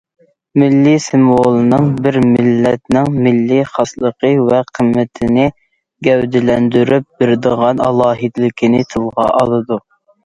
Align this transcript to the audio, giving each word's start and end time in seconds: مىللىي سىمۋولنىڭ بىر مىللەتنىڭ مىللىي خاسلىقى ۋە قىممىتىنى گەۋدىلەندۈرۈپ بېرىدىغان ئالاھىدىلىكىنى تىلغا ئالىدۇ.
مىللىي 0.59 0.95
سىمۋولنىڭ 1.07 1.89
بىر 2.05 2.17
مىللەتنىڭ 2.29 3.11
مىللىي 3.27 3.63
خاسلىقى 3.75 4.33
ۋە 4.49 4.63
قىممىتىنى 4.79 5.47
گەۋدىلەندۈرۈپ 6.09 7.07
بېرىدىغان 7.21 7.87
ئالاھىدىلىكىنى 7.91 8.85
تىلغا 8.97 9.31
ئالىدۇ. 9.39 9.83